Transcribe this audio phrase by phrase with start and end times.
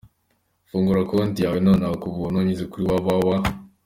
[0.69, 3.27] Fungura konti yawe nonaha kubuntu, unyuze kuri www.